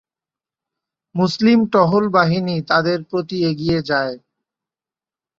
মুসলিম 1.15 1.59
টহল 1.73 2.05
বাহিনী 2.09 2.55
তাদের 2.69 2.99
প্রতি 3.03 3.37
এগিয়ে 3.49 3.79
যায়। 3.89 4.15